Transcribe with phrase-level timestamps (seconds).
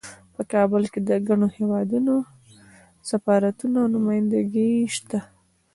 [0.35, 2.15] په کابل کې د ګڼو هیوادونو
[3.09, 5.19] سفارتونه او نمایندګۍ شته